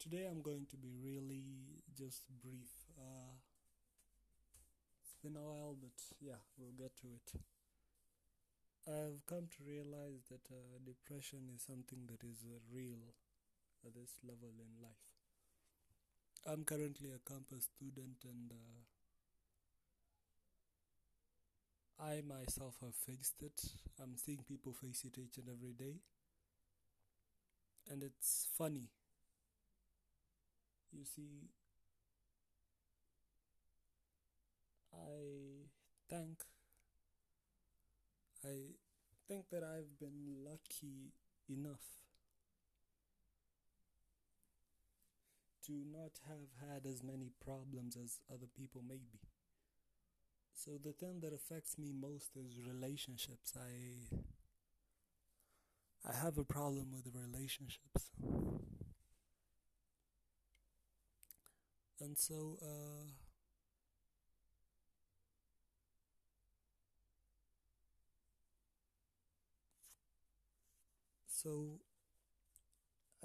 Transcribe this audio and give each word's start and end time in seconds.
Today 0.00 0.24
I'm 0.24 0.40
going 0.40 0.64
to 0.70 0.78
be 0.78 0.96
really 0.96 1.44
just 1.92 2.24
brief. 2.40 2.72
Uh, 2.96 3.36
it's 5.04 5.12
been 5.22 5.36
a 5.36 5.44
while, 5.44 5.76
but 5.76 5.92
yeah, 6.24 6.40
we'll 6.56 6.72
get 6.72 6.96
to 7.04 7.08
it. 7.12 7.36
I've 8.88 9.20
come 9.26 9.44
to 9.52 9.60
realize 9.68 10.24
that 10.32 10.48
uh, 10.48 10.80
depression 10.86 11.52
is 11.54 11.60
something 11.60 12.08
that 12.08 12.24
is 12.24 12.40
uh, 12.48 12.64
real 12.72 13.12
at 13.84 13.92
this 13.92 14.16
level 14.24 14.48
in 14.56 14.80
life. 14.80 15.04
I'm 16.48 16.64
currently 16.64 17.10
a 17.12 17.20
campus 17.30 17.68
student 17.76 18.24
and 18.24 18.56
uh, 18.56 18.80
I 22.00 22.22
myself 22.26 22.76
have 22.80 22.94
faced 22.94 23.42
it. 23.42 23.60
I'm 24.02 24.16
seeing 24.16 24.44
people 24.48 24.72
face 24.72 25.04
it 25.04 25.18
each 25.18 25.36
and 25.36 25.50
every 25.50 25.74
day. 25.74 26.00
And 27.90 28.02
it's 28.02 28.48
funny 28.56 28.88
you 30.92 31.04
see, 31.04 31.48
I 34.92 35.66
think 36.08 36.44
I 38.44 38.74
think 39.26 39.48
that 39.50 39.62
I've 39.62 39.98
been 39.98 40.44
lucky 40.44 41.14
enough 41.48 42.00
to 45.64 45.72
not 45.86 46.20
have 46.28 46.50
had 46.68 46.84
as 46.84 47.02
many 47.02 47.30
problems 47.42 47.96
as 47.96 48.20
other 48.30 48.46
people 48.46 48.82
maybe. 48.86 49.20
So 50.54 50.78
the 50.78 50.92
thing 50.92 51.20
that 51.20 51.32
affects 51.32 51.76
me 51.78 51.92
most 51.92 52.36
is 52.36 52.56
relationships. 52.64 53.54
I 53.56 54.16
I 56.04 56.12
have 56.12 56.36
a 56.36 56.44
problem 56.44 56.92
with 56.92 57.14
relationships. 57.14 58.10
And 62.00 62.16
so 62.18 62.56
uh, 62.62 63.04
so 71.26 71.80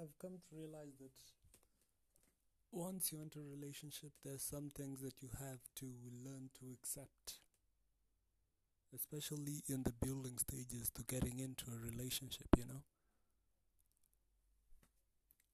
I've 0.00 0.18
come 0.18 0.38
to 0.48 0.56
realize 0.56 0.96
that 1.00 1.12
once 2.70 3.10
you 3.10 3.20
enter 3.20 3.40
a 3.40 3.42
relationship, 3.42 4.12
there's 4.22 4.42
some 4.44 4.70
things 4.70 5.00
that 5.00 5.20
you 5.20 5.28
have 5.40 5.58
to 5.74 5.86
learn 6.24 6.48
to 6.60 6.70
accept, 6.72 7.40
especially 8.92 9.62
in 9.68 9.84
the 9.84 9.92
building 9.92 10.36
stages 10.38 10.90
to 10.90 11.04
getting 11.04 11.38
into 11.38 11.66
a 11.70 11.78
relationship, 11.88 12.48
you 12.58 12.64
know. 12.66 12.82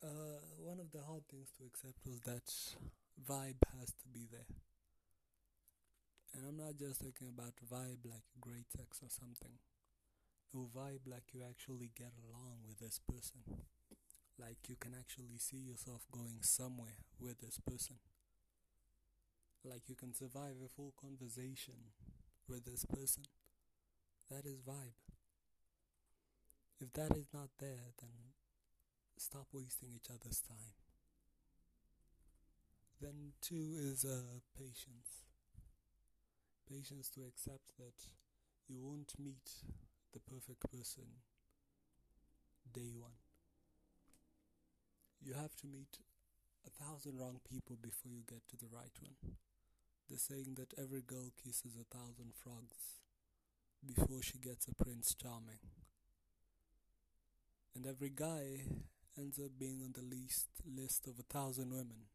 Uh, 0.03 0.42
one 0.58 0.78
of 0.81 0.91
the 0.92 1.00
hard 1.00 1.22
things 1.28 1.48
to 1.56 1.64
accept 1.64 1.98
was 2.05 2.20
that 2.22 2.45
vibe 3.25 3.62
has 3.78 3.89
to 4.03 4.08
be 4.12 4.27
there. 4.31 4.47
And 6.34 6.45
I'm 6.47 6.56
not 6.56 6.77
just 6.77 7.00
talking 7.00 7.28
about 7.28 7.55
vibe 7.62 8.05
like 8.05 8.25
great 8.41 8.70
sex 8.70 9.00
or 9.03 9.08
something. 9.08 9.58
No 10.55 10.69
vibe 10.75 11.06
like 11.06 11.34
you 11.34 11.42
actually 11.48 11.91
get 11.97 12.12
along 12.25 12.64
with 12.67 12.78
this 12.80 13.00
person. 13.00 13.42
Like 14.39 14.58
you 14.69 14.77
can 14.77 14.95
actually 14.98 15.39
see 15.39 15.58
yourself 15.58 16.06
going 16.12 16.42
somewhere 16.42 17.05
with 17.20 17.41
this 17.41 17.58
person. 17.58 17.97
Like 19.64 19.89
you 19.89 19.95
can 19.97 20.12
survive 20.14 20.56
a 20.64 20.69
full 20.69 20.92
conversation 21.00 21.95
with 22.48 22.64
this 22.64 22.84
person. 22.84 23.25
That 24.30 24.47
is 24.47 24.61
vibe. 24.61 24.95
If 26.80 26.92
that 26.92 27.17
is 27.17 27.33
not 27.33 27.48
there, 27.58 27.95
then 27.98 28.34
stop 29.22 29.46
wasting 29.52 29.90
each 29.94 30.10
other's 30.10 30.40
time. 30.40 30.74
Then 33.02 33.34
two 33.42 33.74
is 33.76 34.02
uh, 34.06 34.40
patience. 34.56 35.24
Patience 36.68 37.08
to 37.10 37.20
accept 37.24 37.76
that 37.78 38.08
you 38.66 38.80
won't 38.82 39.14
meet 39.18 39.62
the 40.12 40.18
perfect 40.18 40.61
person 40.72 41.22
day 42.72 42.90
one. 42.96 43.12
You 45.22 45.32
have 45.34 45.56
to 45.56 45.66
meet 45.66 46.00
a 46.66 46.70
thousand 46.70 47.18
wrong 47.18 47.40
people 47.48 47.77
before 47.80 48.12
you 48.12 48.22
get 48.28 48.46
to 48.48 48.56
the 48.56 48.68
right 48.70 48.92
one. 49.00 49.36
The 50.11 50.18
saying 50.18 50.55
that 50.56 50.74
every 50.78 51.02
girl 51.02 51.30
kisses 51.42 51.77
a 51.77 51.84
thousand 51.96 52.34
frogs 52.34 53.00
before 53.84 54.22
she 54.22 54.38
gets 54.38 54.68
a 54.68 54.74
prince 54.74 55.14
charming. 55.14 55.61
And 57.74 57.86
every 57.86 58.11
guy 58.11 58.62
ends 59.18 59.39
up 59.39 59.52
being 59.58 59.80
on 59.83 59.92
the 59.92 60.02
least 60.02 60.48
list 60.67 61.06
of 61.06 61.14
a 61.18 61.23
thousand 61.23 61.70
women 61.70 62.08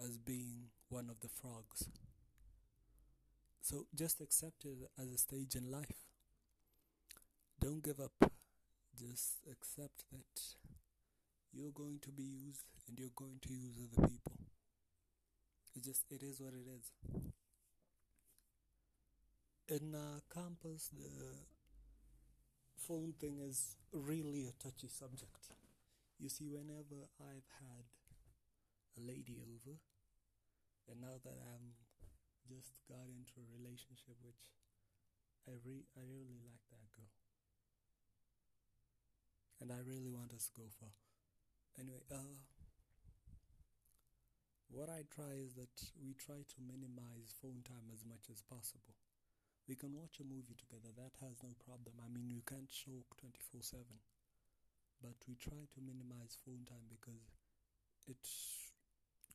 as 0.00 0.16
being 0.16 0.70
one 0.88 1.08
of 1.10 1.20
the 1.20 1.28
frogs. 1.28 1.88
So 3.60 3.86
just 3.94 4.20
accept 4.20 4.64
it 4.64 4.76
as 5.00 5.12
a 5.12 5.18
stage 5.18 5.54
in 5.54 5.70
life. 5.70 6.06
Don't 7.60 7.82
give 7.82 8.00
up. 8.00 8.12
Just 8.98 9.36
accept 9.50 10.04
that 10.10 10.42
you're 11.52 11.70
going 11.70 11.98
to 12.02 12.10
be 12.10 12.24
used 12.24 12.64
and 12.88 12.98
you're 12.98 13.14
going 13.16 13.38
to 13.42 13.52
use 13.52 13.76
other 13.78 14.08
people. 14.08 14.32
It 15.74 15.84
just 15.84 16.04
it 16.10 16.22
is 16.22 16.40
what 16.40 16.52
it 16.54 16.66
is. 16.68 16.90
In 19.68 19.94
uh, 19.94 20.20
campus, 20.34 20.90
the 20.92 21.08
phone 22.76 23.14
thing 23.20 23.38
is 23.38 23.76
really 23.92 24.46
a 24.48 24.62
touchy 24.62 24.88
subject. 24.88 25.52
You 26.22 26.30
see, 26.30 26.46
whenever 26.46 27.10
I've 27.18 27.50
had 27.58 27.90
a 28.94 29.02
lady 29.02 29.42
over, 29.42 29.82
and 30.86 31.02
now 31.02 31.18
that 31.18 31.34
I'm 31.34 31.74
just 32.46 32.78
got 32.86 33.10
into 33.10 33.42
a 33.42 33.50
relationship, 33.58 34.14
which 34.22 34.38
I 35.50 35.58
re 35.66 35.82
I 35.98 36.06
really 36.06 36.38
like 36.46 36.62
that 36.70 36.86
girl, 36.94 37.10
and 39.58 39.74
I 39.74 39.82
really 39.82 40.14
want 40.14 40.30
us 40.30 40.46
to 40.46 40.54
go 40.54 40.70
for. 40.70 40.94
Anyway, 41.74 42.06
uh, 42.06 42.38
what 44.70 44.86
I 44.86 45.02
try 45.10 45.42
is 45.42 45.58
that 45.58 45.74
we 45.98 46.14
try 46.14 46.46
to 46.46 46.58
minimize 46.62 47.34
phone 47.34 47.66
time 47.66 47.90
as 47.90 48.06
much 48.06 48.30
as 48.30 48.46
possible. 48.46 48.94
We 49.66 49.74
can 49.74 49.90
watch 49.98 50.22
a 50.22 50.30
movie 50.30 50.54
together, 50.54 50.94
that 50.94 51.18
has 51.18 51.42
no 51.42 51.58
problem. 51.58 51.98
I 51.98 52.06
mean, 52.06 52.30
you 52.30 52.46
can't 52.46 52.70
show 52.70 53.02
24 53.18 53.66
7. 53.66 54.11
But 55.02 55.18
we 55.26 55.34
try 55.34 55.66
to 55.74 55.80
minimize 55.82 56.38
phone 56.46 56.62
time 56.64 56.86
because 56.88 57.34
it 58.06 58.22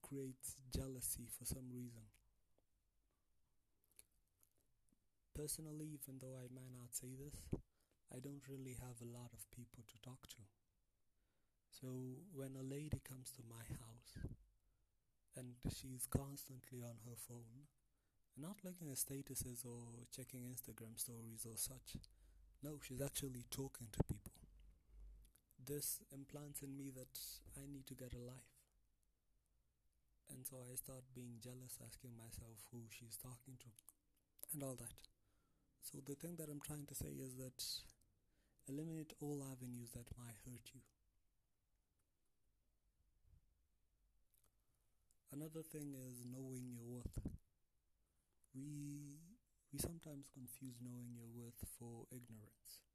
creates 0.02 0.56
jealousy 0.74 1.28
for 1.28 1.44
some 1.46 1.68
reason. 1.70 2.08
Personally, 5.36 6.00
even 6.00 6.18
though 6.20 6.40
I 6.40 6.48
might 6.50 6.72
not 6.74 6.96
say 6.96 7.14
this, 7.14 7.44
I 8.10 8.20
don't 8.20 8.48
really 8.50 8.78
have 8.80 8.98
a 9.04 9.12
lot 9.12 9.30
of 9.34 9.52
people 9.52 9.84
to 9.92 10.02
talk 10.02 10.26
to. 10.30 10.42
So 11.70 12.24
when 12.34 12.56
a 12.56 12.64
lady 12.64 13.02
comes 13.04 13.30
to 13.36 13.44
my 13.46 13.62
house 13.78 14.18
and 15.36 15.54
she's 15.70 16.08
constantly 16.08 16.82
on 16.82 16.98
her 17.06 17.16
phone, 17.16 17.68
not 18.36 18.64
looking 18.64 18.90
at 18.90 18.98
statuses 18.98 19.66
or 19.66 20.08
checking 20.16 20.42
Instagram 20.42 20.98
stories 20.98 21.46
or 21.46 21.58
such, 21.58 22.02
no, 22.64 22.80
she's 22.82 23.02
actually 23.02 23.46
talking 23.52 23.88
to 23.92 24.04
people. 24.04 24.47
This 25.68 26.00
implants 26.16 26.62
in 26.64 26.78
me 26.78 26.92
that 26.96 27.20
I 27.60 27.68
need 27.68 27.86
to 27.88 27.94
get 27.94 28.16
a 28.16 28.24
life. 28.24 28.56
And 30.32 30.48
so 30.48 30.64
I 30.64 30.76
start 30.76 31.04
being 31.14 31.44
jealous, 31.44 31.76
asking 31.84 32.16
myself 32.16 32.64
who 32.72 32.88
she's 32.88 33.18
talking 33.20 33.60
to, 33.60 33.72
and 34.54 34.64
all 34.64 34.80
that. 34.80 35.12
So 35.84 36.00
the 36.00 36.16
thing 36.16 36.36
that 36.40 36.48
I'm 36.48 36.64
trying 36.64 36.88
to 36.88 36.96
say 36.96 37.12
is 37.20 37.36
that 37.36 37.60
eliminate 38.72 39.12
all 39.20 39.44
avenues 39.44 39.92
that 39.92 40.08
might 40.16 40.40
hurt 40.48 40.72
you. 40.74 40.80
Another 45.34 45.64
thing 45.68 45.92
is 46.00 46.24
knowing 46.24 46.72
your 46.72 46.88
worth. 46.88 47.20
We 48.56 49.20
we 49.74 49.80
sometimes 49.80 50.32
confuse 50.32 50.80
knowing 50.80 51.12
your 51.12 51.28
worth 51.28 51.60
for 51.78 52.08
ignorance. 52.08 52.87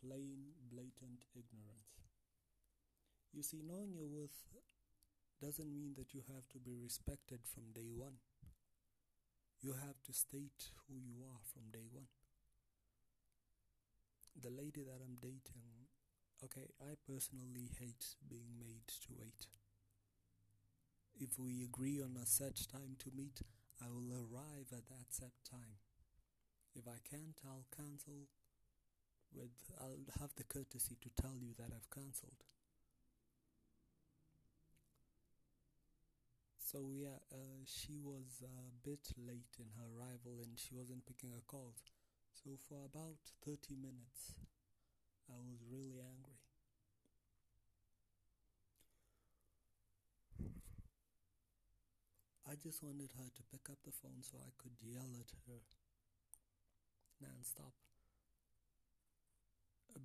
Plain, 0.00 0.54
blatant 0.70 1.24
ignorance. 1.34 2.06
You 3.32 3.42
see, 3.42 3.62
knowing 3.66 3.92
your 3.92 4.06
worth 4.06 4.46
doesn't 5.42 5.74
mean 5.74 5.94
that 5.96 6.14
you 6.14 6.22
have 6.34 6.48
to 6.50 6.58
be 6.58 6.74
respected 6.74 7.40
from 7.44 7.72
day 7.74 7.90
one. 7.94 8.18
You 9.60 9.72
have 9.72 10.02
to 10.06 10.12
state 10.12 10.70
who 10.86 10.94
you 10.98 11.24
are 11.26 11.42
from 11.52 11.70
day 11.72 11.86
one. 11.90 12.06
The 14.40 14.50
lady 14.50 14.82
that 14.84 15.02
I'm 15.02 15.18
dating, 15.20 15.66
okay, 16.44 16.70
I 16.80 16.94
personally 17.06 17.70
hate 17.78 18.14
being 18.28 18.54
made 18.58 18.86
to 18.86 19.08
wait. 19.18 19.46
If 21.18 21.38
we 21.38 21.64
agree 21.64 22.00
on 22.00 22.16
a 22.16 22.26
set 22.26 22.54
time 22.70 22.94
to 23.00 23.10
meet, 23.16 23.42
I 23.82 23.88
will 23.90 24.14
arrive 24.14 24.70
at 24.70 24.86
that 24.86 25.10
set 25.10 25.34
time. 25.48 25.82
If 26.74 26.86
I 26.86 27.02
can't, 27.02 27.38
I'll 27.44 27.66
cancel 27.76 28.28
with 29.34 29.54
I'll 29.80 30.20
have 30.20 30.34
the 30.36 30.44
courtesy 30.44 30.96
to 31.00 31.10
tell 31.20 31.36
you 31.36 31.54
that 31.58 31.70
I've 31.74 31.90
cancelled. 31.90 32.44
So 36.58 36.92
yeah, 36.92 37.16
uh, 37.32 37.64
she 37.64 37.96
was 37.96 38.44
a 38.44 38.68
bit 38.84 39.08
late 39.16 39.56
in 39.58 39.72
her 39.80 39.88
arrival 39.88 40.44
and 40.44 40.58
she 40.60 40.74
wasn't 40.74 41.06
picking 41.06 41.30
her 41.32 41.44
calls. 41.46 41.80
So 42.34 42.60
for 42.68 42.84
about 42.84 43.16
30 43.44 43.74
minutes, 43.80 44.36
I 45.32 45.40
was 45.40 45.64
really 45.64 45.96
angry. 45.96 46.36
I 52.44 52.54
just 52.56 52.82
wanted 52.82 53.12
her 53.16 53.28
to 53.32 53.42
pick 53.52 53.68
up 53.70 53.78
the 53.84 53.92
phone 53.92 54.20
so 54.20 54.36
I 54.40 54.52
could 54.56 54.76
yell 54.80 55.12
at 55.20 55.32
her 55.48 55.60
non-stop 57.20 57.72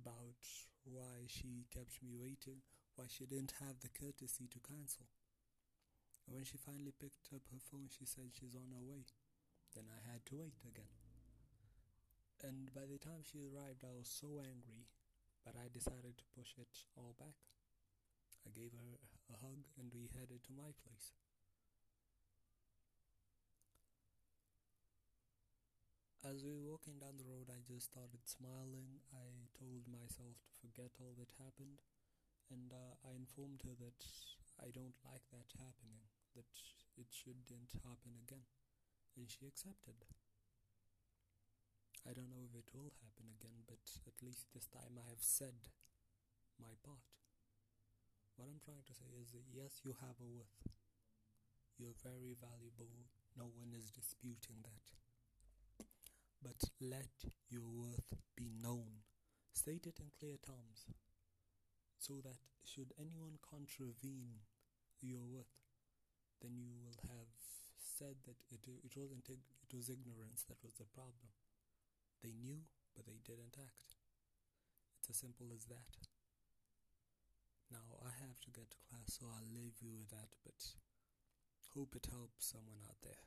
about 0.04 0.36
why 0.84 1.24
she 1.24 1.64
kept 1.72 2.04
me 2.04 2.12
waiting, 2.12 2.60
why 2.92 3.08
she 3.08 3.24
didn't 3.24 3.56
have 3.64 3.80
the 3.80 3.88
courtesy 3.88 4.44
to 4.52 4.60
cancel. 4.60 5.08
And 6.28 6.36
when 6.36 6.44
she 6.44 6.60
finally 6.60 6.92
picked 6.92 7.32
up 7.32 7.48
her 7.48 7.60
phone, 7.60 7.88
she 7.88 8.04
said 8.04 8.36
she's 8.36 8.52
on 8.52 8.68
her 8.76 8.84
way. 8.84 9.08
Then 9.72 9.88
I 9.88 10.04
had 10.04 10.28
to 10.28 10.36
wait 10.36 10.60
again. 10.68 10.92
And 12.44 12.68
by 12.76 12.84
the 12.84 13.00
time 13.00 13.24
she 13.24 13.40
arrived, 13.40 13.80
I 13.80 13.96
was 13.96 14.12
so 14.12 14.44
angry, 14.44 14.92
but 15.40 15.56
I 15.56 15.72
decided 15.72 16.20
to 16.20 16.34
push 16.36 16.52
it 16.60 16.84
all 17.00 17.16
back. 17.16 17.40
I 18.44 18.52
gave 18.52 18.76
her 18.76 19.00
a 19.32 19.40
hug 19.40 19.64
and 19.80 19.88
we 19.88 20.12
headed 20.12 20.44
to 20.44 20.52
my 20.52 20.76
place. 20.84 21.16
As 26.34 26.42
we 26.42 26.50
were 26.50 26.74
walking 26.74 26.98
down 26.98 27.14
the 27.14 27.30
road, 27.30 27.46
I 27.46 27.62
just 27.62 27.94
started 27.94 28.26
smiling. 28.26 28.98
I 29.14 29.46
told 29.54 29.86
myself 29.86 30.34
to 30.42 30.54
forget 30.58 30.90
all 30.98 31.14
that 31.14 31.30
happened, 31.38 31.78
and 32.50 32.74
uh, 32.74 32.98
I 33.06 33.14
informed 33.14 33.62
her 33.62 33.78
that 33.78 34.02
I 34.58 34.74
don't 34.74 34.98
like 35.06 35.22
that 35.30 35.46
happening, 35.62 36.02
that 36.34 36.50
it 36.98 37.06
shouldn't 37.14 37.70
happen 37.86 38.18
again, 38.18 38.50
and 39.14 39.30
she 39.30 39.46
accepted. 39.46 39.94
I 42.02 42.10
don't 42.10 42.34
know 42.34 42.42
if 42.42 42.58
it 42.58 42.66
will 42.74 42.90
happen 42.98 43.30
again, 43.30 43.62
but 43.70 43.86
at 44.02 44.18
least 44.18 44.50
this 44.50 44.66
time 44.66 44.98
I 44.98 45.06
have 45.06 45.22
said 45.22 45.70
my 46.58 46.74
part. 46.82 47.14
What 48.34 48.50
I'm 48.50 48.58
trying 48.58 48.82
to 48.90 48.98
say 48.98 49.14
is 49.22 49.30
that 49.38 49.46
yes, 49.54 49.86
you 49.86 49.94
have 50.02 50.18
a 50.18 50.26
worth. 50.26 50.66
You're 51.78 51.94
very 52.02 52.34
valuable. 52.34 53.06
No 53.38 53.54
one 53.54 53.70
is 53.70 53.94
disputing 53.94 54.66
that 54.66 55.03
but 56.44 56.60
let 56.78 57.24
your 57.48 57.64
worth 57.72 58.12
be 58.36 58.52
known. 58.52 59.08
State 59.54 59.86
it 59.86 59.96
in 59.98 60.12
clear 60.12 60.36
terms, 60.44 60.84
so 61.96 62.20
that 62.20 62.44
should 62.68 62.92
anyone 63.00 63.40
contravene 63.40 64.44
your 65.00 65.24
worth, 65.24 65.56
then 66.42 66.60
you 66.60 66.68
will 66.76 67.00
have 67.08 67.32
said 67.80 68.20
that 68.28 68.36
it, 68.52 68.60
it 68.84 68.92
wasn't 68.96 69.28
it 69.30 69.72
was 69.72 69.88
ignorance 69.88 70.44
that 70.48 70.60
was 70.60 70.74
the 70.76 70.84
problem. 70.84 71.32
They 72.22 72.36
knew, 72.36 72.68
but 72.96 73.06
they 73.06 73.20
didn't 73.24 73.56
act. 73.56 73.96
It's 75.00 75.10
as 75.10 75.16
simple 75.16 75.48
as 75.54 75.64
that. 75.72 76.08
Now 77.70 78.00
I 78.04 78.12
have 78.20 78.40
to 78.44 78.50
get 78.50 78.68
to 78.70 78.84
class, 78.90 79.16
so 79.16 79.26
I'll 79.32 79.54
leave 79.54 79.80
you 79.80 79.92
with 79.96 80.10
that, 80.10 80.36
but 80.44 80.60
hope 81.72 81.96
it 81.96 82.08
helps 82.10 82.52
someone 82.52 82.80
out 82.84 83.00
there. 83.02 83.24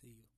See 0.00 0.08
you. 0.08 0.35